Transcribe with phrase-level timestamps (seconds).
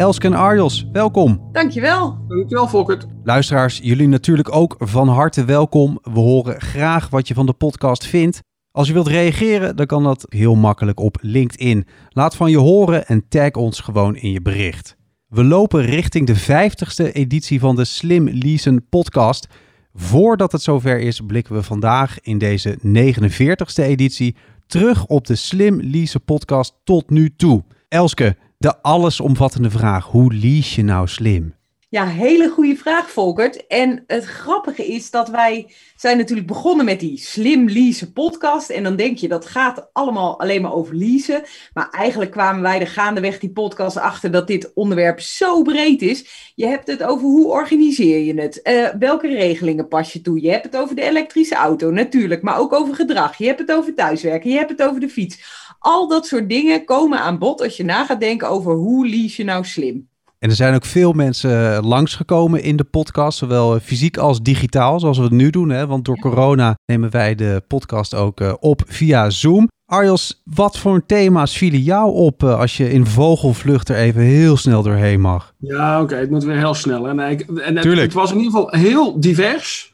[0.00, 1.48] Elske en Arjos, welkom.
[1.52, 2.18] Dankjewel.
[2.28, 3.06] Dankjewel, Volkert.
[3.24, 5.98] Luisteraars, jullie natuurlijk ook van harte welkom.
[6.02, 8.40] We horen graag wat je van de podcast vindt.
[8.70, 11.86] Als je wilt reageren, dan kan dat heel makkelijk op LinkedIn.
[12.08, 14.96] Laat van je horen en tag ons gewoon in je bericht.
[15.26, 19.46] We lopen richting de 50ste editie van de Slim Leasen podcast.
[19.94, 25.80] Voordat het zover is, blikken we vandaag in deze 49ste editie terug op de Slim
[25.80, 27.64] Leasen podcast tot nu toe.
[27.88, 31.54] Elske, de allesomvattende vraag: hoe lease je nou slim?
[31.88, 33.66] Ja, hele goede vraag, Volkert.
[33.66, 38.70] En het grappige is dat wij zijn natuurlijk begonnen met die Slim Leasen podcast.
[38.70, 41.42] En dan denk je, dat gaat allemaal alleen maar over leasen.
[41.72, 46.52] Maar eigenlijk kwamen wij er gaandeweg die podcast achter dat dit onderwerp zo breed is.
[46.54, 48.60] Je hebt het over hoe organiseer je het?
[48.62, 50.40] Uh, welke regelingen pas je toe?
[50.40, 52.42] Je hebt het over de elektrische auto, natuurlijk.
[52.42, 53.36] Maar ook over gedrag.
[53.36, 54.50] Je hebt het over thuiswerken.
[54.50, 55.38] Je hebt het over de fiets.
[55.82, 59.34] Al dat soort dingen komen aan bod als je na gaat denken over hoe lease
[59.36, 60.08] je nou slim.
[60.38, 64.42] En er zijn ook veel mensen eh, langsgekomen in de podcast, zowel eh, fysiek als
[64.42, 65.70] digitaal, zoals we het nu doen.
[65.70, 65.86] Hè?
[65.86, 69.68] Want door corona nemen wij de podcast ook eh, op via Zoom.
[69.86, 74.82] Arjos, wat voor thema's vielen jou op als je in vogelvlucht er even heel snel
[74.82, 75.54] doorheen mag?
[75.58, 77.08] Ja, oké, het moet weer heel snel.
[77.08, 79.89] En, ik, en het, het, was in ieder geval heel divers.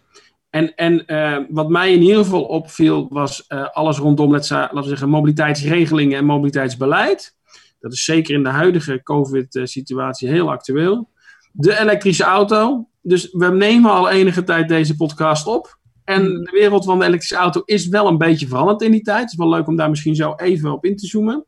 [0.57, 6.19] En, en wat mij in ieder geval opviel was alles rondom, laten we zeggen, mobiliteitsregelingen
[6.19, 7.37] en mobiliteitsbeleid.
[7.81, 11.11] Dat is zeker in de huidige COVID-situatie heel actueel.
[11.53, 12.89] De elektrische auto.
[13.03, 15.79] Dus we nemen al enige tijd deze podcast op.
[16.05, 19.21] En de wereld van de elektrische auto is wel een beetje veranderd in die tijd.
[19.21, 21.47] Het is wel leuk om daar misschien zo even op in te zoomen.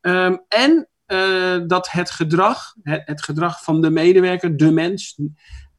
[0.00, 5.18] Ehm, en uh, dat het gedrag, het, het, gedrag van de medewerker, de mens,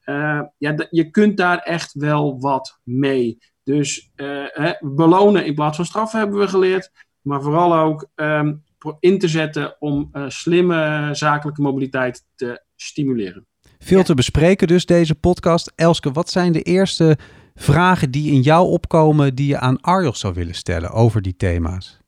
[0.10, 3.38] uh, ja, je kunt daar echt wel wat mee.
[3.64, 6.92] Dus uh, hè, belonen in plaats van straffen hebben we geleerd.
[7.22, 8.64] Maar vooral ook um,
[9.00, 13.48] in te zetten om uh, slimme zakelijke mobiliteit te stimuleren.
[13.80, 15.72] Veel te bespreken dus deze podcast.
[15.76, 17.18] Elske, wat zijn de eerste
[17.56, 22.00] vragen die in jou opkomen die je aan Arjos zou willen stellen over die thema's?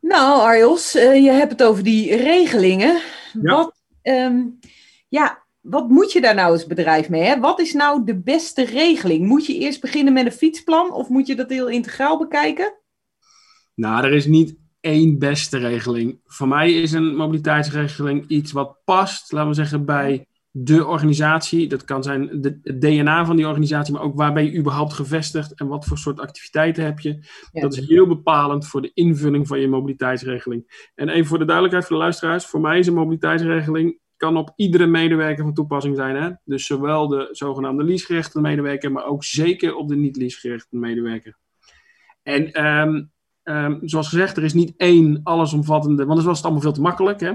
[0.00, 3.00] Nou, Arjos, uh, je hebt het over die regelingen.
[3.42, 3.54] Ja.
[3.54, 4.58] Wat, um,
[5.08, 7.22] ja, wat moet je daar nou als bedrijf mee?
[7.22, 7.40] Hè?
[7.40, 9.26] Wat is nou de beste regeling?
[9.26, 12.74] Moet je eerst beginnen met een fietsplan of moet je dat heel integraal bekijken?
[13.74, 16.20] Nou, er is niet één beste regeling.
[16.24, 21.68] Voor mij is een mobiliteitsregeling iets wat past, laten we zeggen, bij de organisatie.
[21.68, 24.92] Dat kan zijn de, het DNA van die organisatie, maar ook waar ben je überhaupt
[24.92, 27.18] gevestigd en wat voor soort activiteiten heb je.
[27.52, 30.90] Dat is heel bepalend voor de invulling van je mobiliteitsregeling.
[30.94, 34.52] En even voor de duidelijkheid voor de luisteraars, voor mij is een mobiliteitsregeling kan op
[34.56, 36.16] iedere medewerker van toepassing zijn.
[36.16, 36.30] Hè?
[36.44, 41.36] Dus zowel de zogenaamde leasegerechte medewerker, maar ook zeker op de niet-leasegerechte medewerker.
[42.22, 46.72] En um, zoals gezegd, er is niet één allesomvattende, want dan was het allemaal veel
[46.72, 47.20] te makkelijk.
[47.20, 47.32] Hè?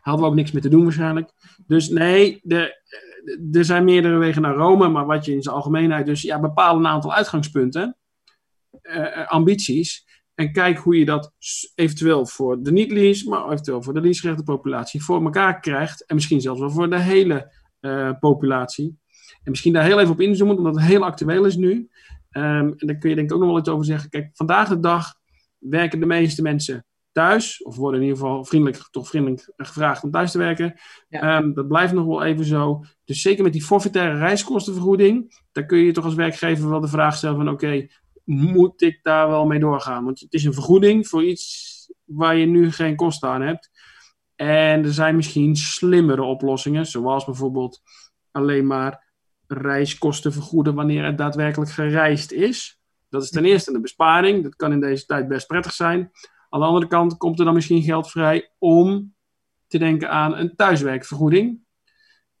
[0.00, 1.30] Hadden we ook niks meer te doen waarschijnlijk.
[1.66, 2.82] Dus nee, de,
[3.52, 6.76] er zijn meerdere wegen naar Rome, maar wat je in zijn algemeenheid dus, ja, bepaal
[6.76, 7.96] een aantal uitgangspunten,
[8.82, 10.06] uh, ambities.
[10.34, 11.32] En kijk hoe je dat
[11.74, 16.06] eventueel voor de niet-lease, maar eventueel voor de leasegerechte populatie voor elkaar krijgt.
[16.06, 18.98] En misschien zelfs wel voor de hele uh, populatie.
[19.42, 21.88] En misschien daar heel even op inzoomen, omdat het heel actueel is nu.
[22.30, 24.10] Um, en daar kun je denk ik ook nog wel iets over zeggen.
[24.10, 25.14] Kijk, vandaag de dag
[25.58, 30.10] werken de meeste mensen thuis, of worden in ieder geval vriendelijk, toch vriendelijk gevraagd om
[30.10, 30.74] thuis te werken.
[31.08, 32.84] Ehm, dat blijft nog wel even zo.
[33.04, 37.16] Dus zeker met die forfaitaire reiskostenvergoeding, daar kun je toch als werkgever wel de vraag
[37.16, 37.86] stellen van oké,
[38.24, 40.04] moet ik daar wel mee doorgaan?
[40.04, 41.72] Want het is een vergoeding voor iets
[42.04, 43.70] waar je nu geen kosten aan hebt.
[44.34, 47.82] En er zijn misschien slimmere oplossingen, zoals bijvoorbeeld
[48.30, 49.12] alleen maar
[49.46, 52.80] reiskosten vergoeden wanneer het daadwerkelijk gereisd is.
[53.08, 54.42] Dat is ten eerste een besparing.
[54.42, 56.10] Dat kan in deze tijd best prettig zijn.
[56.48, 59.14] Aan de andere kant komt er dan misschien geld vrij om
[59.66, 61.58] te denken aan een thuiswerkvergoeding.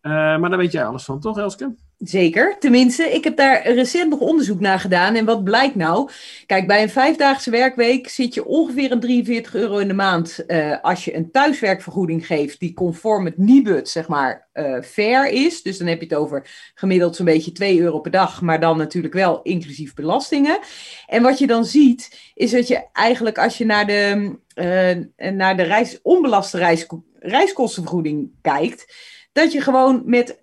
[0.02, 1.74] Uh, maar daar weet jij alles van, toch Elske?
[2.04, 3.02] Zeker, tenminste.
[3.02, 5.14] Ik heb daar recent nog onderzoek naar gedaan.
[5.14, 6.10] En wat blijkt nou?
[6.46, 10.44] Kijk, bij een vijfdaagse werkweek zit je ongeveer een 43 euro in de maand.
[10.46, 15.62] Uh, als je een thuiswerkvergoeding geeft die conform het NIBUD, zeg maar, uh, fair is.
[15.62, 18.40] Dus dan heb je het over gemiddeld zo'n beetje 2 euro per dag.
[18.40, 20.58] Maar dan natuurlijk wel inclusief belastingen.
[21.06, 25.56] En wat je dan ziet, is dat je eigenlijk als je naar de, uh, naar
[25.56, 26.86] de reis, onbelaste reis,
[27.18, 28.94] reiskostenvergoeding kijkt.
[29.32, 30.42] Dat je gewoon met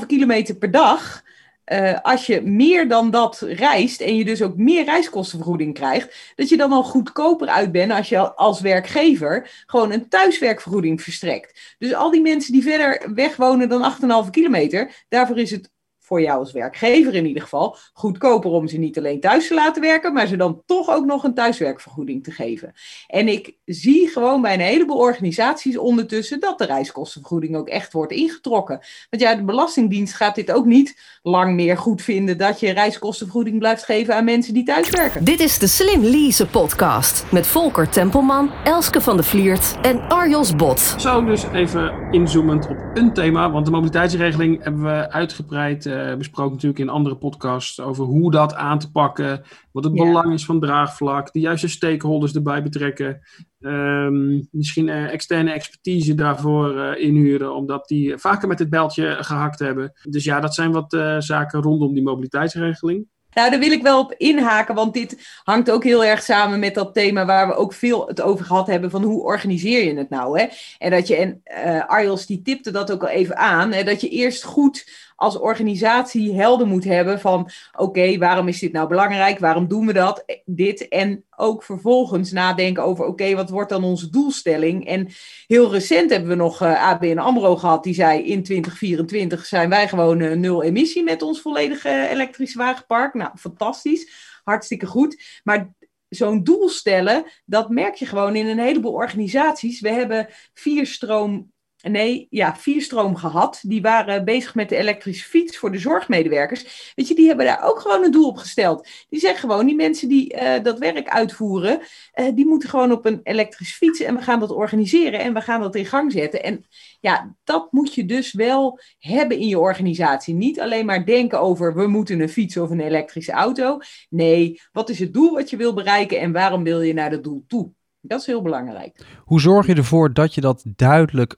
[0.00, 1.22] 8,5 kilometer per dag
[1.68, 6.48] eh, als je meer dan dat reist en je dus ook meer reiskostenvergoeding krijgt, dat
[6.48, 11.74] je dan al goedkoper uit bent als je als werkgever gewoon een thuiswerkvergoeding verstrekt.
[11.78, 13.94] Dus al die mensen die verder weg wonen dan
[14.24, 15.70] 8,5 kilometer, daarvoor is het
[16.08, 19.82] voor jou als werkgever in ieder geval, goedkoper om ze niet alleen thuis te laten
[19.82, 22.72] werken, maar ze dan toch ook nog een thuiswerkvergoeding te geven.
[23.06, 28.12] En ik zie gewoon bij een heleboel organisaties ondertussen dat de reiskostenvergoeding ook echt wordt
[28.12, 28.80] ingetrokken.
[29.10, 33.58] Want ja, de Belastingdienst gaat dit ook niet lang meer goed vinden dat je reiskostenvergoeding
[33.58, 35.24] blijft geven aan mensen die thuis werken.
[35.24, 40.56] Dit is de Slim Lease podcast met Volker Tempelman, Elske van de Vliert en Arjos
[40.56, 40.80] Bot.
[40.98, 46.52] Zo dus even inzoomend op een thema, want de mobiliteitsregeling hebben we uitgebreid uh, besproken
[46.52, 49.42] natuurlijk in andere podcasts over hoe dat aan te pakken,
[49.72, 50.04] wat het Ja.
[50.04, 53.20] belang is van draagvlak, de juiste stakeholders erbij betrekken,
[53.60, 59.58] ehm, misschien eh, externe expertise daarvoor eh, inhuren, omdat die vaker met het beltje gehakt
[59.58, 59.92] hebben.
[60.02, 63.06] Dus ja, dat zijn wat zaken rondom die mobiliteitsregeling.
[63.32, 66.74] Nou, daar wil ik wel op inhaken, want dit hangt ook heel erg samen met
[66.74, 70.10] dat thema waar we ook veel het over gehad hebben van hoe organiseer je het
[70.10, 70.46] nou, hè?
[70.78, 71.42] En dat je, en
[71.86, 76.34] Arjels die tipte dat ook al even aan, hè, dat je eerst goed als organisatie
[76.34, 80.36] helder moet hebben van oké, waarom is dit nou belangrijk, waarom doen we dat, eh,
[80.44, 84.86] dit en ook vervolgens nadenken over oké, wat wordt dan onze doelstelling?
[84.86, 85.08] En
[85.46, 89.88] heel recent hebben we nog eh, ABN AMRO gehad, die zei in 2024 zijn wij
[89.88, 93.14] gewoon eh, nul emissie met ons volledige elektrische wagenpark.
[93.14, 94.10] Nou, fantastisch,
[94.44, 95.40] hartstikke goed.
[95.44, 95.72] Maar
[96.08, 99.80] zo'n doel stellen, dat merk je gewoon in een heleboel organisaties.
[99.80, 101.52] We hebben vier stroom
[101.82, 103.60] Nee, ja, vierstroom gehad.
[103.62, 106.92] Die waren bezig met de elektrische fiets voor de zorgmedewerkers.
[106.94, 108.88] Weet je, die hebben daar ook gewoon een doel op gesteld.
[109.08, 111.80] Die zeggen gewoon, die mensen die eh, dat werk uitvoeren,
[112.12, 115.40] eh, die moeten gewoon op een elektrische fiets en we gaan dat organiseren en we
[115.40, 116.42] gaan dat in gang zetten.
[116.42, 116.64] En
[117.00, 120.34] ja, dat moet je dus wel hebben in je organisatie.
[120.34, 123.78] Niet alleen maar denken over we moeten een fiets of een elektrische auto.
[124.10, 127.24] Nee, wat is het doel wat je wil bereiken en waarom wil je naar dat
[127.24, 127.70] doel toe?
[128.00, 129.06] Dat is heel belangrijk.
[129.24, 131.36] Hoe zorg je ervoor dat je dat duidelijk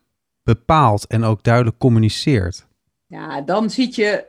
[0.54, 2.66] bepaalt en ook duidelijk communiceert?
[3.06, 4.28] Ja, dan zit je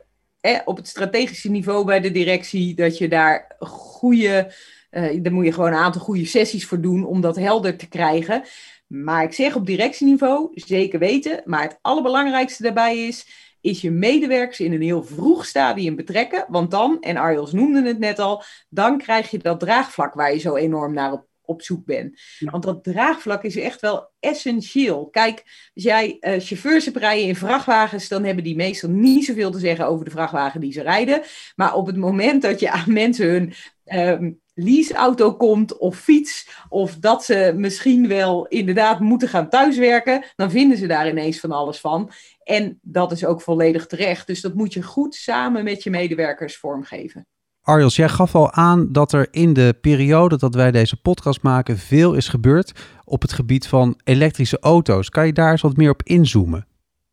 [0.64, 4.52] op het strategische niveau bij de directie dat je daar goede,
[4.90, 7.88] eh daar moet je gewoon een aantal goede sessies voor doen om dat helder te
[7.88, 8.42] krijgen.
[8.86, 13.26] Maar ik zeg op directieniveau, zeker weten, maar het allerbelangrijkste daarbij is,
[13.60, 16.44] is je medewerkers in een heel vroeg stadium betrekken.
[16.48, 20.38] Want dan, en Arjels noemde het net al, dan krijg je dat draagvlak waar je
[20.38, 22.20] zo enorm naar op, op zoek bent.
[22.38, 22.50] Ja.
[22.50, 25.06] Want dat draagvlak is echt wel essentieel.
[25.06, 25.42] Kijk,
[25.74, 29.58] als jij eh, chauffeurs hebt rijden in vrachtwagens, dan hebben die meestal niet zoveel te
[29.58, 31.22] zeggen over de vrachtwagen die ze rijden.
[31.56, 33.52] Maar op het moment dat je aan mensen hun
[33.84, 40.50] ehm, leaseauto komt of fiets, of dat ze misschien wel inderdaad moeten gaan thuiswerken, dan
[40.50, 42.10] vinden ze daar ineens van alles van.
[42.42, 44.26] En dat is ook volledig terecht.
[44.26, 47.26] Dus dat moet je goed samen met je medewerkers vormgeven.
[47.62, 51.78] Arjels, jij gaf al aan dat er in de periode dat wij deze podcast maken
[51.78, 52.72] veel is gebeurd
[53.04, 55.08] op het gebied van elektrische auto's.
[55.08, 56.66] Kan je daar eens wat meer op inzoomen?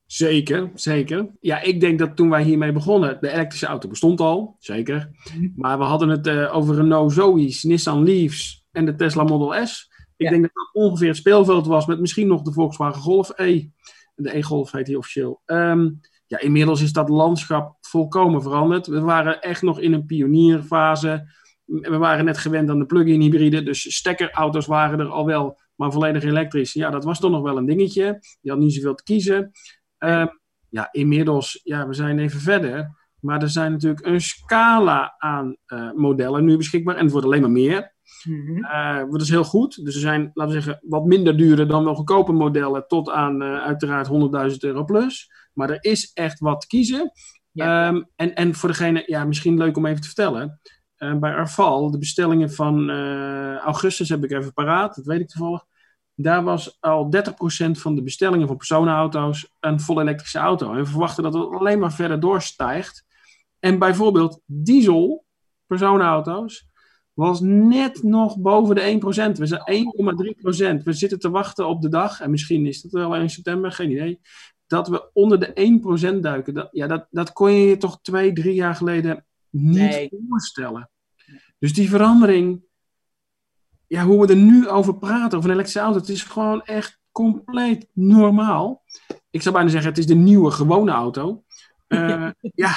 [0.05, 1.29] Zeker, zeker.
[1.39, 5.09] Ja, ik denk dat toen wij hiermee begonnen, de elektrische auto bestond al, zeker.
[5.55, 9.87] Maar we hadden het eh, over Renault Zoe's, Nissan Leafs en de Tesla Model S.
[10.17, 10.29] Ik Ja.
[10.29, 13.67] denk dat dat ongeveer het speelveld was met misschien nog de Volkswagen Golf E.
[14.15, 15.41] De E-Golf heet die officieel.
[15.45, 15.89] Ehm,
[16.27, 18.87] ja, inmiddels is dat landschap volkomen veranderd.
[18.87, 21.31] We waren echt nog in een pionierfase.
[21.65, 25.91] We waren net gewend aan de plug-in hybride, dus stekkerauto's waren er al wel, maar
[25.91, 26.73] volledig elektrisch.
[26.73, 28.19] Ja, dat was toch nog wel een dingetje.
[28.41, 29.51] Je had niet zoveel te kiezen.
[29.97, 30.27] Ehm,
[30.69, 32.97] ja, inmiddels, ja, we zijn even verder.
[33.19, 36.95] Maar er zijn natuurlijk een scala aan eh, modellen nu beschikbaar.
[36.95, 37.93] En het wordt alleen maar meer.
[38.61, 39.85] Eh, dat is heel goed.
[39.85, 42.87] Dus er zijn, laten we zeggen, wat minder dure dan wel goedkope modellen.
[42.87, 44.07] Tot aan eh, uiteraard
[44.51, 45.31] 100.000 euro plus.
[45.53, 47.11] Maar er is echt wat te kiezen.
[47.53, 50.59] Ehm, en, en voor degene, ja, misschien leuk om even te vertellen.
[50.95, 54.95] Eh, bij Arval, de bestellingen van eh, augustus heb ik even paraat.
[54.95, 55.65] Dat weet ik toevallig.
[56.15, 60.71] Daar was al 30% van de bestellingen van personenauto's een volle elektrische auto.
[60.71, 63.05] En we verwachten dat het alleen maar verder doorstijgt.
[63.59, 65.25] En bijvoorbeeld diesel
[65.65, 66.67] personenauto's
[67.13, 69.37] was net nog boven de 1%.
[69.37, 69.61] We zijn
[70.79, 70.83] 1,3%.
[70.83, 73.91] We zitten te wachten op de dag, en misschien is dat wel in september, geen
[73.91, 74.19] idee,
[74.69, 76.53] dat we onder de 1% duiken.
[76.53, 80.09] Dat, ja, dat, dat kon je je toch twee, drie jaar geleden niet Nee.
[80.29, 80.89] voorstellen.
[81.59, 82.61] Dus die verandering,
[83.87, 86.99] ja, hoe we er nu over praten, over een elektrische auto, het is gewoon echt
[87.11, 88.83] compleet normaal.
[89.29, 91.43] Ik zou bijna zeggen, het is de nieuwe gewone auto.
[91.87, 92.29] Eh,
[92.65, 92.75] ja,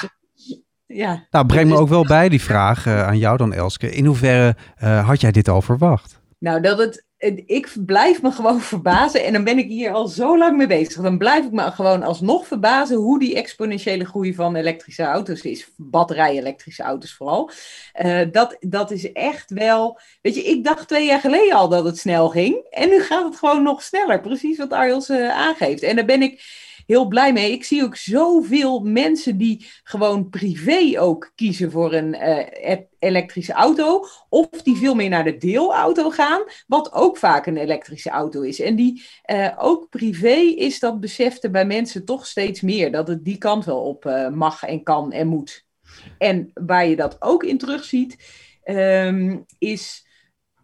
[0.85, 3.91] Ja, Nou, breng me Dus- ook wel bij die vraag eh, aan jou dan, Elske.
[3.91, 6.21] In hoeverre eh, had jij dit al verwacht?
[6.39, 7.05] nou dat het
[7.45, 9.23] ik blijf me gewoon verbazen.
[9.23, 11.01] En dan ben ik hier al zo lang mee bezig.
[11.01, 15.67] Dan blijf ik me gewoon alsnog verbazen hoe die exponentiële groei van elektrische auto's is.
[15.77, 17.51] Batterij-elektrische auto's vooral.
[18.01, 19.99] Uh, dat, dat is echt wel.
[20.21, 22.67] Weet je, ik dacht twee jaar geleden al dat het snel ging.
[22.69, 24.21] En nu gaat het gewoon nog sneller.
[24.21, 25.83] Precies wat Arjels uh, aangeeft.
[25.83, 26.41] En daar ben ik
[26.85, 27.51] heel blij mee.
[27.51, 34.05] Ik zie ook zoveel mensen die gewoon privé ook kiezen voor een uh, elektrische auto.
[34.29, 38.59] Of die veel meer naar de deelauto gaan, wat ook vaak een elektrische auto is.
[38.59, 42.91] En die uh, ook privé is dat besefte bij mensen toch steeds meer.
[42.91, 45.65] Dat het die kant wel op uh, mag en kan en moet.
[46.17, 48.17] En waar je dat ook in terugziet,
[48.65, 50.07] um, is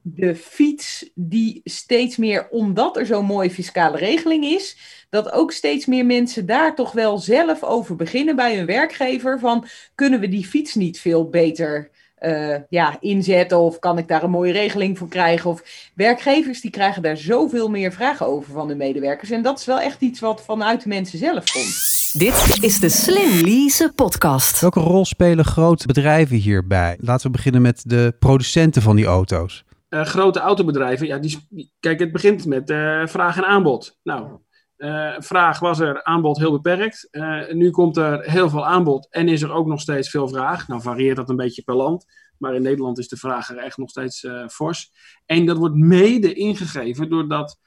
[0.01, 4.77] de fiets die steeds meer, omdat er zo'n mooie fiscale regeling is,
[5.10, 9.39] dat ook steeds meer mensen daar toch wel zelf over beginnen bij hun werkgever.
[9.39, 9.65] Van
[9.96, 11.89] kunnen we die fiets niet veel beter
[12.22, 15.50] uh, ja, inzetten of kan ik daar een mooie regeling voor krijgen?
[15.50, 15.63] Of
[15.96, 19.29] werkgevers die krijgen daar zoveel meer vragen over van de medewerkers.
[19.29, 22.10] En dat is wel echt iets wat vanuit de mensen zelf komt.
[22.20, 24.60] Dit is de Slim Lease podcast.
[24.62, 26.98] Welke rol spelen grote bedrijven hierbij?
[27.00, 29.63] Laten we beginnen met de producenten van die auto's.
[29.89, 33.98] Uh, grote autobedrijven, ja, die, kijk, het begint met uh, vraag en aanbod.
[34.03, 34.39] Nou,
[34.77, 37.10] uh, vraag was er, aanbod heel beperkt.
[37.51, 40.67] Nu komt er heel veel aanbod en is er ook nog steeds veel vraag.
[40.67, 42.05] Nou varieert dat een beetje per land,
[42.38, 44.91] maar in Nederland is de vraag er echt nog steeds fors.
[45.25, 47.60] En dat wordt mede ingegeven doordat,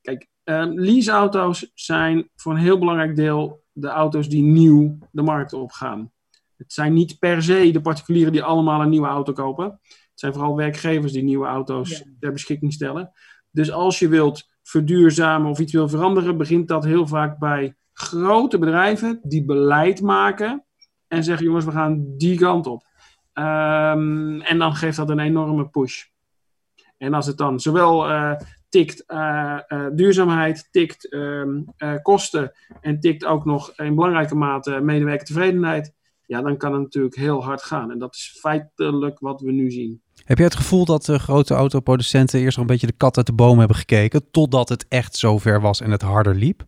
[0.00, 0.28] kijk,
[0.74, 6.12] leaseauto's zijn voor een heel belangrijk deel de auto's die nieuw de markt opgaan.
[6.56, 9.80] Het zijn niet per se de particulieren die allemaal een nieuwe auto kopen.
[10.22, 12.04] Zijn vooral werkgevers die nieuwe auto's ja.
[12.20, 13.12] ter beschikking stellen.
[13.50, 18.58] Dus als je wilt verduurzamen of iets wil veranderen, begint dat heel vaak bij grote
[18.58, 20.64] bedrijven die beleid maken
[21.08, 22.82] en zeggen: jongens, we gaan die kant op.
[23.34, 26.04] Um, en dan geeft dat een enorme push.
[26.98, 28.34] En als het dan zowel uh,
[28.68, 31.64] tikt uh, uh, duurzaamheid, tikt um,
[32.02, 35.94] kosten en tikt ook nog in belangrijke mate medewerkertevredenheid,
[36.32, 37.90] ja, dan kan het natuurlijk heel hard gaan.
[37.90, 40.02] En dat is feitelijk wat we nu zien.
[40.24, 43.26] Heb jij het gevoel dat de grote autoproducenten eerst nog een beetje de kat uit
[43.26, 46.64] de boom hebben gekeken, totdat het echt zover was en het harder liep?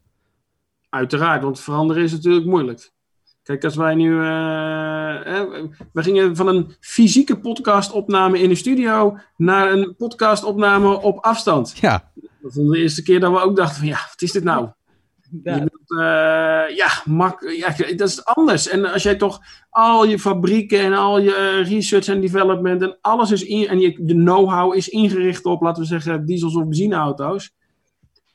[0.89, 2.93] Uiteraard, want veranderen is natuurlijk moeilijk.
[3.43, 4.11] Kijk, als wij nu.
[4.11, 4.21] Uh,
[5.93, 11.79] we gingen van een fysieke podcastopname in de studio naar een podcastopname op afstand.
[11.81, 12.11] Ja.
[12.15, 14.69] Dat was de eerste keer dat we ook dachten: van ja, wat is dit nou?
[15.43, 18.69] Ja, uh, ja, mak, ja, dat is anders.
[18.69, 22.99] En als jij toch al je fabrieken en al je uh, research en development en
[23.01, 26.65] alles is in, en je, de know-how is ingericht op, laten we zeggen, diesels of
[26.65, 27.55] benzineauto's.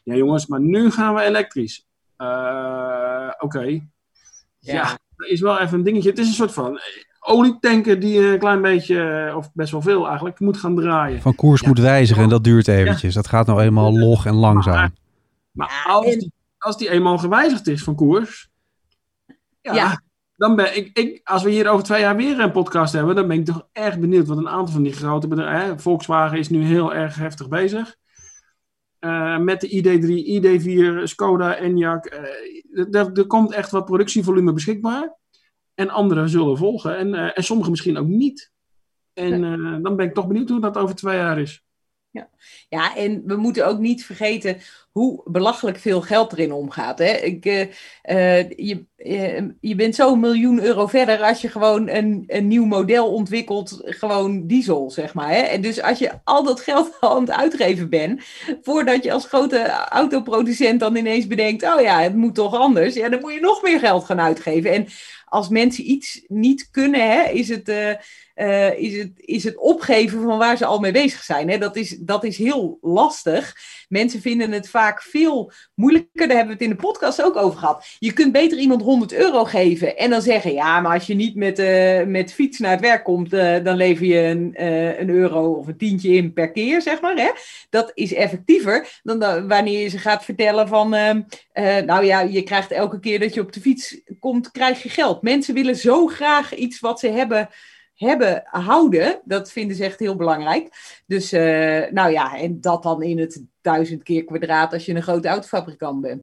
[0.04, 1.88] Ja, jongens, maar nu gaan we elektrisch.
[2.18, 3.58] Uh, Oké.
[3.58, 3.88] Okay.
[4.60, 4.74] Ja.
[4.74, 6.10] ja, dat is wel even een dingetje.
[6.10, 6.80] Het is een soort van
[7.20, 11.22] olietanker die een klein beetje, of best wel veel eigenlijk, moet gaan draaien.
[11.22, 11.68] Van koers ja.
[11.68, 13.14] moet wijzigen en dat duurt eventjes.
[13.14, 14.76] Dat gaat nou eenmaal log en langzaam.
[14.76, 14.92] Maar,
[15.52, 18.50] maar als die als die eenmaal gewijzigd is van koers,
[19.62, 20.02] ja, ja.
[20.36, 23.28] dan ben ik, ik, als we hier over twee jaar weer een podcast hebben, dan
[23.28, 24.28] ben ik toch echt benieuwd.
[24.28, 27.96] wat een aantal van die grote bedrijven, Volkswagen is nu heel erg heftig bezig.
[29.00, 32.14] Uh, met de ID3, ID4, Skoda, Enyaq.
[32.72, 35.18] Uh, er, komt echt wat productievolume beschikbaar.
[35.74, 36.98] En anderen zullen volgen.
[36.98, 38.52] En, uh, en sommigen misschien ook niet.
[39.14, 39.42] En
[39.82, 41.64] dan ben ik toch benieuwd hoe dat over twee jaar is.
[42.12, 42.30] Ja.
[42.70, 44.58] ja, en we moeten ook niet vergeten
[44.92, 47.00] hoe belachelijk veel geld erin omgaat.
[47.00, 47.12] Hè?
[47.12, 47.60] Ik, uh,
[48.04, 52.66] uh, je, uh, je bent zo'n miljoen euro verder als je gewoon een, een nieuw
[52.66, 55.30] model ontwikkelt, gewoon diesel, zeg maar.
[55.30, 55.42] Hè?
[55.42, 58.24] En dus als je al dat geld aan het uitgeven bent,
[58.62, 63.10] voordat je als grote autoproducent dan ineens bedenkt, oh ja, het moet toch anders, ja,
[63.10, 64.72] dan moet je nog meer geld gaan uitgeven.
[64.72, 64.88] En
[65.26, 67.70] als mensen iets niet kunnen, hè, is, het,
[68.40, 71.50] uh, is, het, is het opgeven van waar ze al mee bezig zijn.
[71.50, 71.58] Hè.
[71.58, 73.56] Dat, is, dat is heel lastig.
[73.88, 76.28] Mensen vinden het vaak veel moeilijker.
[76.28, 77.86] Daar hebben we het in de podcast ook over gehad.
[78.00, 81.36] Je kunt beter iemand 100 euro geven en dan zeggen: ja, maar als je niet
[81.36, 84.54] met, uh, met fiets naar het werk komt, dan lever je een,
[85.02, 87.16] een euro of een tientje in per keer, zeg maar.
[87.16, 87.32] Hè.
[87.70, 90.90] Dat is effectiever dan, wanneer je ze gaat vertellen van:
[91.86, 95.22] nou ja, je krijgt elke keer dat je op de fiets komt, krijg je geld.
[95.22, 97.50] Mensen willen zo graag iets wat ze hebben,
[98.00, 99.22] hebben houden.
[99.24, 100.70] Dat vinden ze echt heel belangrijk.
[101.06, 105.02] Dus uh, nou ja, en dat dan in het duizend keer kwadraat als je een
[105.02, 106.22] grote autofabrikant bent.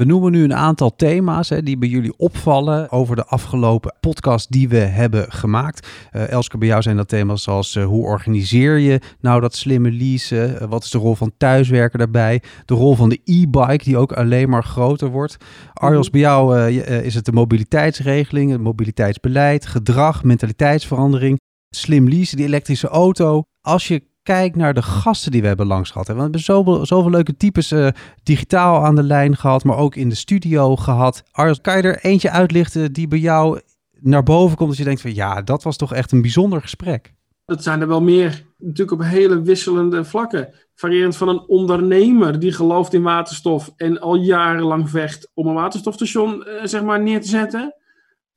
[0.00, 4.50] We noemen nu een aantal thema's hè, die bij jullie opvallen over de afgelopen podcast
[4.52, 5.88] die we hebben gemaakt.
[6.12, 9.90] Uh, Elske, bij jou zijn dat thema's zoals uh, hoe organiseer je nou dat slimme
[9.90, 10.62] leasen?
[10.62, 12.42] Uh, wat is de rol van thuiswerken daarbij?
[12.64, 15.36] De rol van de e-bike die ook alleen maar groter wordt.
[15.72, 21.38] Arjos, bij jou is het de mobiliteitsregeling, het mobiliteitsbeleid, gedrag, mentaliteitsverandering.
[21.76, 23.42] Slim leasen, die elektrische auto.
[23.60, 26.06] Als je kijk naar de gasten die we hebben langs gehad.
[26.06, 27.88] We hebben zoveel, zoveel leuke types uh,
[28.22, 31.22] digitaal aan de lijn gehad, maar ook in de studio gehad.
[31.32, 33.60] Arjos, kan je er eentje uitlichten die bij jou
[34.00, 37.12] naar boven komt als je denkt van ja, dat was toch echt een bijzonder gesprek?
[37.44, 40.54] Dat zijn er wel meer, natuurlijk op hele wisselende vlakken.
[40.74, 46.44] Variërend van een ondernemer die gelooft in waterstof en al jarenlang vecht om een waterstofstation
[46.46, 47.74] uh, zeg maar neer te zetten.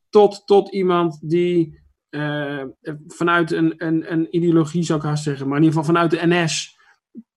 [0.10, 1.83] Tot, tot iemand die
[2.16, 2.64] uh,
[3.08, 6.28] vanuit een, een, een ideologie zou ik haast zeggen, maar in ieder geval vanuit de
[6.28, 6.78] NS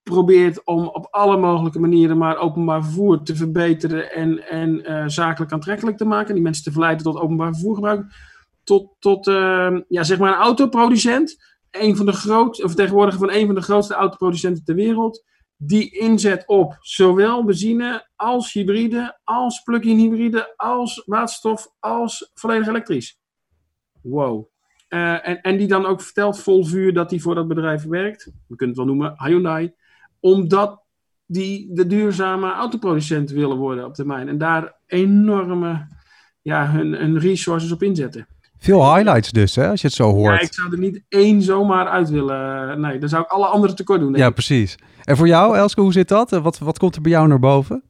[0.02, 5.52] probeert om op alle mogelijke manieren maar openbaar vervoer te verbeteren en, en uh, zakelijk
[5.52, 6.34] aantrekkelijk te maken.
[6.34, 8.04] Die mensen te verleiden tot openbaar vervoergebruik.
[8.64, 9.24] Tot, tot
[9.88, 11.36] ja, zeg maar een autoproducent.
[11.70, 12.72] Een van de grootste, of
[13.16, 15.24] van een van de grootste autoproducenten ter wereld.
[15.56, 23.18] Die inzet op zowel benzine als hybride, als plug-in hybride, als waterstof, als volledig elektrisch.
[24.02, 24.48] Wow.
[24.88, 28.24] Uh, en, en die dan ook vertelt vol vuur dat hij voor dat bedrijf werkt.
[28.46, 29.72] We kunnen het wel noemen Hyundai.
[30.20, 30.82] Omdat
[31.26, 34.28] die de duurzame autoproducent willen worden op termijn.
[34.28, 35.86] En daar enorme
[36.42, 38.26] ja, hun, hun resources op inzetten.
[38.58, 40.34] Veel highlights dus, hè, als je het zo hoort.
[40.34, 42.80] Ja, ik zou er niet één zomaar uit willen.
[42.80, 44.14] Nee, dan zou ik alle andere tekort doen.
[44.14, 44.76] Ja, precies.
[45.04, 46.30] En voor jou, Elske, hoe zit dat?
[46.30, 47.82] Wat, wat komt er bij jou naar boven?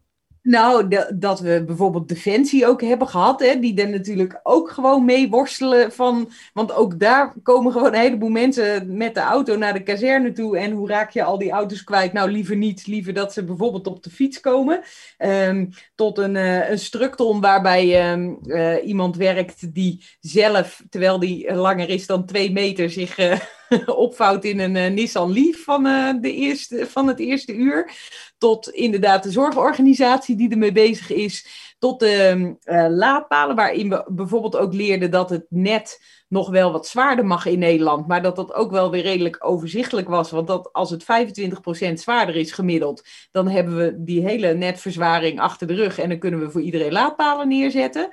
[0.47, 5.29] Nou, dat we bijvoorbeeld Defensie ook hebben gehad, hè, die er natuurlijk ook gewoon mee
[5.29, 9.83] worstelen van, want ook daar komen gewoon een heleboel mensen met de auto naar de
[9.83, 12.13] kazerne toe en hoe raak je al die auto's kwijt?
[12.13, 14.81] Nou, liever niet, liever dat ze bijvoorbeeld op de fiets komen,
[15.19, 21.89] um, tot een, uh, structon waarbij um, uh, iemand werkt die zelf, terwijl die langer
[21.89, 23.39] is dan twee meter, zich uh,
[23.87, 25.83] opvouwt in een Nissan Leaf van,
[26.21, 27.91] de eerste, van het eerste uur.
[28.39, 31.47] Tot inderdaad de zorgorganisatie die ermee bezig is.
[31.79, 36.87] Tot de uh, laadpalen, waarin we bijvoorbeeld ook leerden dat het net nog wel wat
[36.87, 38.07] zwaarder mag in Nederland.
[38.07, 40.31] Maar dat dat ook wel weer redelijk overzichtelijk was.
[40.31, 45.67] Want dat als het 25% zwaarder is gemiddeld, dan hebben we die hele netverzwaring achter
[45.67, 45.99] de rug.
[45.99, 48.11] En dan kunnen we voor iedereen laadpalen neerzetten.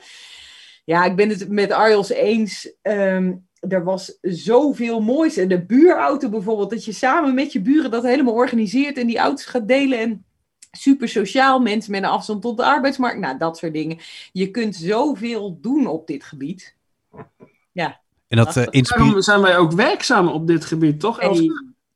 [0.86, 2.74] Ja, ik ben het met Arjos eens.
[2.82, 5.38] Um, er was zoveel moois.
[5.38, 9.18] En de buurauto bijvoorbeeld, dat je samen met je buren dat helemaal organiseert en die
[9.18, 10.00] auto's gaat delen.
[10.00, 10.26] En
[10.72, 13.20] super sociaal, mensen met een afstand tot de arbeidsmarkt.
[13.20, 13.98] Nou, dat soort dingen.
[14.32, 16.76] Je kunt zoveel doen op dit gebied.
[17.72, 18.02] Ja.
[18.28, 21.20] En dat uh, Daarom zijn wij ook werkzaam op dit gebied, toch?
[21.20, 21.50] Hey.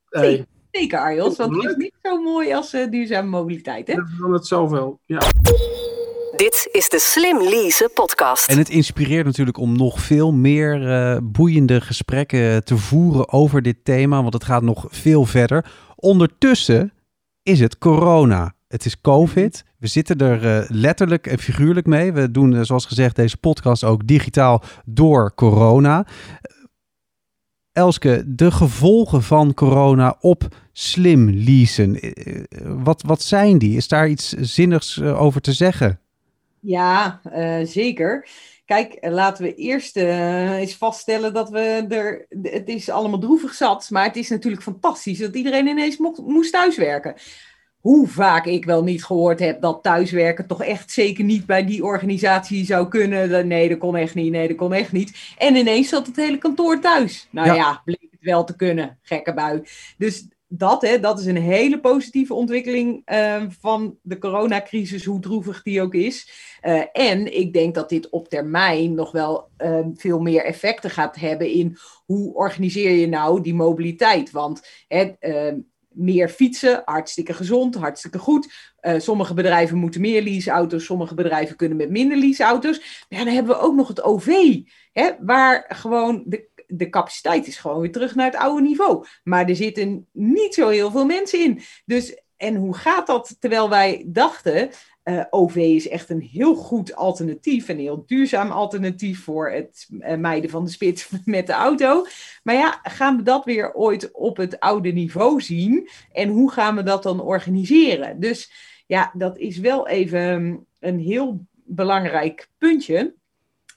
[0.08, 0.46] Hey.
[0.70, 1.36] Zeker, Arjos.
[1.36, 3.94] Want het is niet zo mooi als uh, duurzame mobiliteit, hè?
[3.94, 5.18] Dat is het zoveel, ja.
[6.38, 8.48] Dit is de Slim Lease podcast.
[8.48, 13.76] En het inspireert natuurlijk om nog veel meer uh, boeiende gesprekken te voeren over dit
[13.84, 15.72] thema, want het gaat nog veel verder.
[15.96, 16.92] Ondertussen
[17.42, 18.54] is het corona.
[18.68, 19.64] Het is COVID.
[19.78, 22.12] We zitten er uh, letterlijk en figuurlijk mee.
[22.12, 26.06] We doen, uh, zoals gezegd, deze podcast ook digitaal door corona.
[27.72, 32.00] Elske, de gevolgen van corona op slim leasen.
[32.84, 33.76] Wat, wat zijn die?
[33.76, 36.00] Is daar iets zinnigs over te zeggen?
[36.68, 38.28] Ja, uh, zeker.
[38.64, 42.26] Kijk, laten we eerst uh, eens vaststellen dat we er.
[42.42, 46.52] Het is allemaal droevig zat, maar het is natuurlijk fantastisch dat iedereen ineens mocht, moest
[46.52, 47.14] thuiswerken.
[47.80, 51.84] Hoe vaak ik wel niet gehoord heb dat thuiswerken toch echt zeker niet bij die
[51.84, 53.46] organisatie zou kunnen.
[53.46, 54.32] Nee, dat kon echt niet.
[54.32, 55.34] Nee, dat kon echt niet.
[55.38, 57.28] En ineens zat het hele kantoor thuis.
[57.30, 58.98] Nou ja, ja bleek het wel te kunnen.
[59.02, 59.62] Gekke bui.
[59.98, 65.62] Dus dat, hè, dat is een hele positieve ontwikkeling uh, van de coronacrisis, hoe droevig
[65.62, 66.30] die ook is.
[66.62, 71.16] Uh, en ik denk dat dit op termijn nog wel uh, veel meer effecten gaat
[71.16, 74.30] hebben in hoe organiseer je nou die mobiliteit.
[74.30, 75.58] Want hè, ehm,
[75.88, 78.74] meer fietsen, hartstikke gezond, hartstikke goed.
[78.80, 82.78] Uh, sommige bedrijven moeten meer leaseauto's, sommige bedrijven kunnen met minder leaseauto's.
[82.78, 84.56] Maar ja, dan hebben we ook nog het OV,
[84.92, 89.06] hè, waar gewoon de de capaciteit is gewoon weer terug naar het oude niveau.
[89.24, 91.60] Maar er zitten niet zo heel veel mensen in.
[91.84, 93.36] Dus, en hoe gaat dat?
[93.38, 94.70] Terwijl wij dachten,
[95.04, 100.14] uh, OV is echt een heel goed alternatief, een heel duurzaam alternatief voor het uh,
[100.14, 102.06] mijden van de spits met de auto.
[102.42, 105.88] Maar ja, gaan we dat weer ooit op het oude niveau zien?
[106.12, 108.20] En hoe gaan we dat dan organiseren?
[108.20, 108.52] Dus
[108.86, 113.14] ja, dat is wel even een heel belangrijk puntje.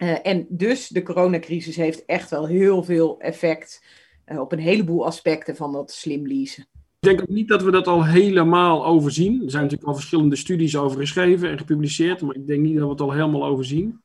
[0.01, 3.83] Uh, en dus de coronacrisis heeft echt wel heel veel effect
[4.25, 6.67] uh, op een heleboel aspecten van dat slim leasen.
[6.99, 9.43] Ik denk ook niet dat we dat al helemaal overzien.
[9.43, 12.83] Er zijn natuurlijk al verschillende studies over geschreven en gepubliceerd, maar ik denk niet dat
[12.83, 14.01] we het al helemaal overzien.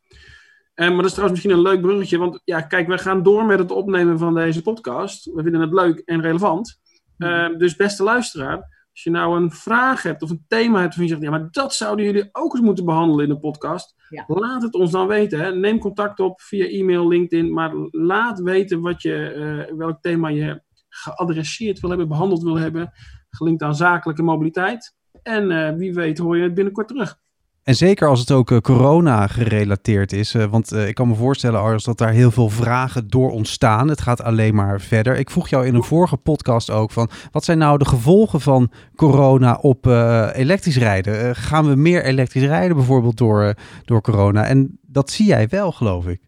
[0.74, 3.44] Uh, maar dat is trouwens misschien een leuk bruggetje, want ja, kijk, wij gaan door
[3.44, 5.24] met het opnemen van deze podcast.
[5.24, 6.80] We vinden het leuk en relevant.
[7.16, 7.58] Mm.
[7.58, 8.56] dus beste luisteraar,
[8.92, 11.48] als je nou een vraag hebt of een thema hebt, van je zegt, ja, maar
[11.50, 13.95] dat zouden jullie ook eens moeten behandelen in de podcast.
[14.26, 15.40] Laat het ons dan weten.
[15.40, 15.54] Hè.
[15.54, 19.34] Neem contact op via e-mail, LinkedIn, maar laat weten wat je,
[19.68, 22.92] uh, welk thema je geadresseerd wil hebben, behandeld wil hebben,
[23.30, 24.94] gelinkt aan zakelijke mobiliteit.
[25.22, 27.18] En wie weet hoor je het binnenkort terug.
[27.66, 30.34] En zeker als het ook uh, corona gerelateerd is.
[30.34, 33.88] Uh, want uh, ik kan me voorstellen, Ars, dat daar heel veel vragen door ontstaan.
[33.88, 35.16] Het gaat alleen maar verder.
[35.16, 37.10] Ik vroeg jou in een vorige podcast ook van...
[37.30, 39.86] wat zijn nou de gevolgen van corona op
[40.32, 41.36] elektrisch rijden?
[41.36, 44.44] gaan we meer elektrisch rijden bijvoorbeeld door, door corona?
[44.44, 46.20] En dat zie jij wel, geloof ik.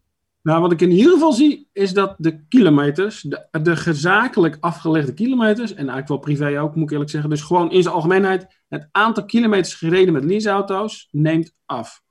[0.42, 3.20] Nou, wat ik in ieder geval zie, is dat de kilometers,
[3.51, 7.70] de, gezakelijk afgelegde kilometers, en eigenlijk wel privé ook, moet ik eerlijk zeggen, dus gewoon
[7.70, 12.03] in zijn algemeenheid, het aantal kilometers gereden met leaseauto's neemt af.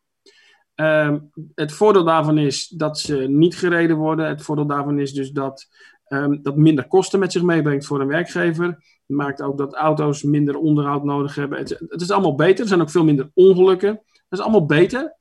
[0.75, 4.27] Um, het voordeel daarvan is dat ze niet gereden worden.
[4.27, 5.67] Het voordeel daarvan is dus dat
[6.07, 8.65] um, dat minder kosten met zich meebrengt voor een werkgever.
[8.65, 11.57] Het maakt ook dat auto's minder onderhoud nodig hebben.
[11.57, 12.61] Het, het, is allemaal beter.
[12.61, 14.01] Er zijn ook veel minder ongelukken.
[14.29, 15.15] Dat is allemaal beter.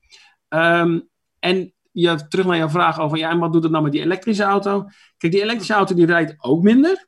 [0.48, 3.92] Um, en ja, terug naar jouw vraag over, ja, en wat doet het nou met
[3.92, 4.84] die elektrische auto?
[5.16, 7.06] Kijk, die elektrische auto die rijdt ook minder.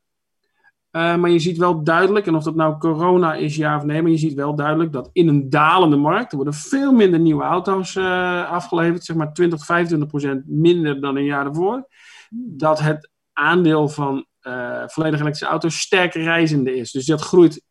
[0.93, 4.03] Uh, maar je ziet wel duidelijk, en of dat nou corona is, ja of nee,
[4.03, 7.43] maar je ziet wel duidelijk dat in een dalende markt, er worden veel minder nieuwe
[7.43, 11.89] auto's uh, afgeleverd, zeg maar 20, 25 procent minder dan een jaar ervoor.
[12.31, 16.91] Dat het aandeel van uh, volledig elektrische auto's sterker reizende is.
[16.91, 17.65] Dus dat groeit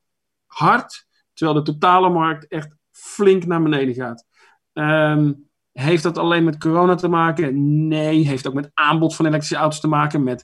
[0.46, 4.26] hard, terwijl de totale markt echt flink naar beneden gaat.
[4.74, 5.47] Um,
[5.80, 7.88] heeft dat alleen met corona te maken?
[7.88, 10.44] Nee, heeft ook met aanbod van elektrische auto's te maken, met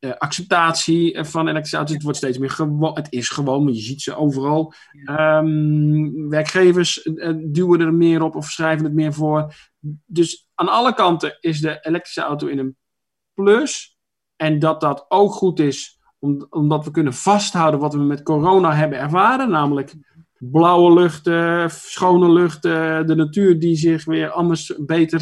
[0.00, 1.94] uh, acceptatie van elektrische auto's.
[1.94, 2.94] Het wordt steeds meer gewoon.
[2.94, 4.74] Het is gewoon, maar je ziet ze overal.
[5.10, 9.54] Um, werkgevers uh, duwen er meer op of schrijven het meer voor.
[10.06, 12.76] Dus aan alle kanten is de elektrische auto in een
[13.34, 13.96] plus.
[14.36, 15.98] En dat dat ook goed is,
[16.50, 19.94] omdat we kunnen vasthouden wat we met corona hebben ervaren, namelijk
[20.50, 21.30] blauwe lucht,
[21.72, 25.20] schone lucht, de natuur die zich weer anders beter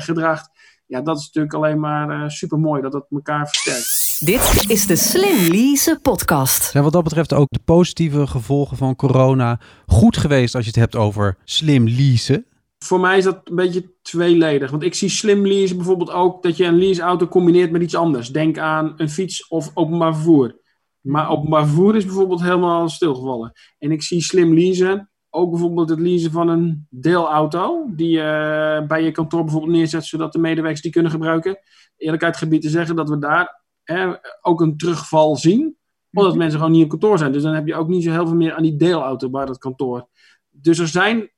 [0.00, 0.50] gedraagt.
[0.88, 4.26] Ja, dat is natuurlijk alleen maar uh, super mooi dat dat elkaar versterkt.
[4.26, 6.62] Dit is de Slim Lease podcast.
[6.62, 10.78] Zijn wat dat betreft ook de positieve gevolgen van corona goed geweest als je het
[10.78, 12.46] hebt over slim leasen?
[12.78, 14.70] Voor mij is dat een beetje tweeledig.
[14.70, 18.28] Want ik zie slim leasen bijvoorbeeld ook dat je een leaseauto combineert met iets anders.
[18.28, 20.56] Denk aan een fiets of openbaar vervoer.
[21.00, 23.52] Maar openbaar vervoer is bijvoorbeeld helemaal stilgevallen.
[23.78, 28.86] En ik zie slim leasen, ook bijvoorbeeld het leasen van een deelauto, die je uh,
[28.86, 31.58] bij je kantoor bijvoorbeeld neerzet, zodat de medewerkers die kunnen gebruiken.
[31.96, 35.76] Eerlijkheid gebied te zeggen dat we daar eh, ook een terugval zien,
[36.12, 36.38] omdat mhm.
[36.38, 37.32] mensen gewoon niet op kantoor zijn.
[37.32, 39.58] Dus dan heb je ook niet zo heel veel meer aan die deelauto bij dat
[39.58, 40.08] kantoor.
[40.50, 41.30] Dus er zijn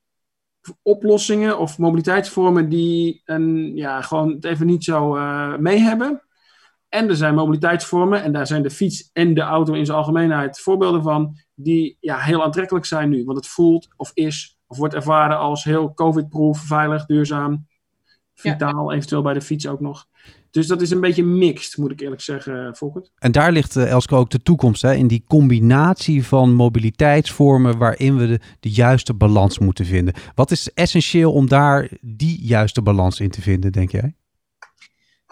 [0.81, 6.21] oplossingen of mobiliteitsvormen die een, ja, gewoon het even niet zo uh, mee hebben.
[6.91, 10.59] En er zijn mobiliteitsvormen, en daar zijn de fiets en de auto in zijn algemeenheid
[10.59, 13.23] voorbeelden van, die ja, heel aantrekkelijk zijn nu.
[13.25, 17.67] Want het voelt of is of wordt ervaren als heel covid-proof, veilig, duurzaam,
[18.33, 20.07] vitaal, eventueel bij de fiets ook nog.
[20.49, 23.11] Dus dat is een beetje mixed, moet ik eerlijk zeggen, Volkert.
[23.17, 24.93] En daar ligt, uh, Elske, ook de toekomst, hè?
[24.93, 30.13] in die combinatie van mobiliteitsvormen waarin we de, de juiste balans moeten vinden.
[30.35, 34.15] Wat is essentieel om daar die juiste balans in te vinden, denk jij?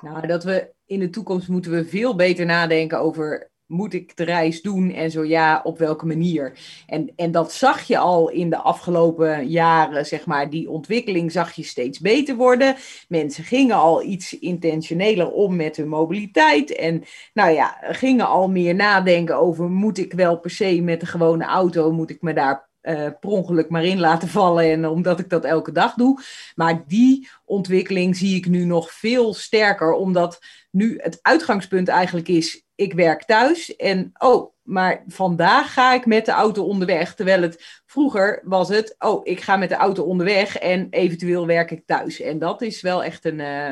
[0.02, 4.24] Nou, dat we in de toekomst moeten we veel beter nadenken over moet ik de
[4.24, 6.58] reis doen en zo ja, op welke manier?
[6.88, 11.52] En, en dat zag je al in de afgelopen jaren, zeg maar, die ontwikkeling zag
[11.52, 12.76] je steeds beter worden.
[13.08, 18.76] Mensen gingen al iets intentioneler om met hun mobiliteit en nou ja, gingen al meer
[18.76, 22.69] nadenken over moet ik wel per se met de gewone auto, moet ik me daar
[22.82, 24.72] uh, per ongeluk maar in laten vallen.
[24.72, 26.22] En omdat ik dat elke dag doe.
[26.56, 29.92] Maar die ontwikkeling zie ik nu nog veel sterker.
[29.92, 30.40] Omdat
[30.72, 33.76] nu het uitgangspunt eigenlijk is: ik werk thuis.
[33.76, 37.16] En oh, maar vandaag ga ik met de auto onderweg.
[37.16, 41.72] Terwijl het vroeger was het: oh, ik ga met de auto onderweg en eventueel werk
[41.72, 42.22] ik thuis.
[42.22, 43.72] En dat is wel echt een, uh,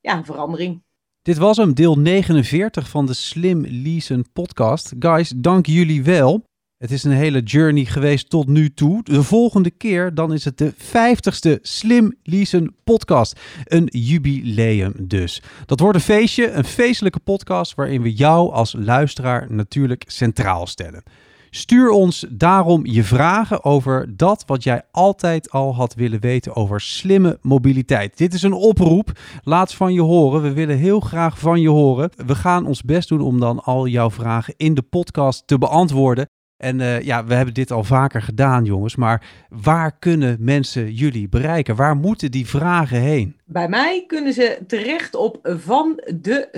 [0.00, 0.82] ja, een verandering.
[1.22, 4.92] Dit was hem, deel 49 van de Slim Leasen podcast.
[4.98, 6.47] Guys, dank jullie wel.
[6.78, 9.02] Het is een hele journey geweest tot nu toe.
[9.02, 13.40] De volgende keer dan is het de 50ste Slim Leasen podcast.
[13.64, 15.42] Een jubileum dus.
[15.66, 21.02] Dat wordt een feestje, een feestelijke podcast waarin we jou als luisteraar natuurlijk centraal stellen.
[21.50, 26.80] Stuur ons daarom je vragen over dat wat jij altijd al had willen weten over
[26.80, 28.18] slimme mobiliteit.
[28.18, 29.18] Dit is een oproep.
[29.42, 30.42] Laat van je horen.
[30.42, 32.10] We willen heel graag van je horen.
[32.26, 36.28] We gaan ons best doen om dan al jouw vragen in de podcast te beantwoorden.
[36.58, 38.96] En uh, ja, we hebben dit al vaker gedaan, jongens.
[38.96, 41.76] Maar waar kunnen mensen jullie bereiken?
[41.76, 43.36] Waar moeten die vragen heen?
[43.44, 46.48] Bij mij kunnen ze terecht op van de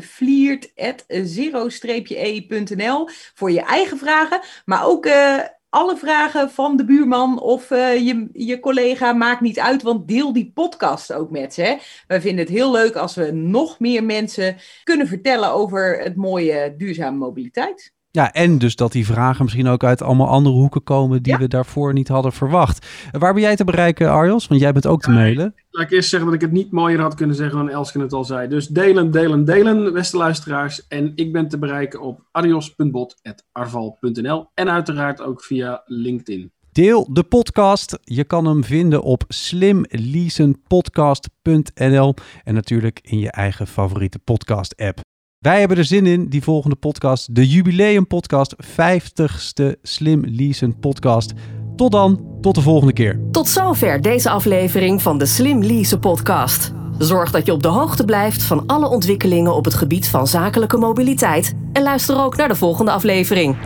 [2.09, 4.41] e.nl voor je eigen vragen.
[4.65, 9.13] Maar ook uh, alle vragen van de buurman of uh, je, je collega.
[9.13, 11.63] Maakt niet uit, want deel die podcast ook met ze.
[11.63, 11.77] Hè?
[12.07, 16.75] Wij vinden het heel leuk als we nog meer mensen kunnen vertellen over het mooie
[16.77, 17.93] duurzame mobiliteit.
[18.13, 21.39] Ja, en dus dat die vragen misschien ook uit allemaal andere hoeken komen die Ja.
[21.39, 22.87] we daarvoor niet hadden verwacht.
[23.11, 24.47] Waar ben jij te bereiken, Arjos?
[24.47, 25.55] Want jij bent ook te mailen.
[25.71, 28.13] Laat ik eerst zeggen dat ik het niet mooier had kunnen zeggen dan Elske het
[28.13, 28.49] al zei.
[28.49, 30.87] Dus delen, delen, delen, beste luisteraars.
[30.87, 36.53] En ik ben te bereiken op arios.bot.arval.nl en uiteraard ook via LinkedIn.
[36.73, 37.99] Deel de podcast.
[38.03, 45.01] Je kan hem vinden op slimleasenpodcast.nl en natuurlijk in je eigen favoriete podcast app.
[45.41, 51.33] Wij hebben er zin in, die volgende podcast, de jubileum podcast, 50ste Slim Leasen podcast.
[51.77, 53.21] Tot dan, tot de volgende keer.
[53.31, 56.73] Tot zover deze aflevering van de Slim Lease podcast.
[56.99, 60.77] Zorg dat je op de hoogte blijft van alle ontwikkelingen op het gebied van zakelijke
[60.77, 63.57] mobiliteit en luister ook naar de volgende aflevering.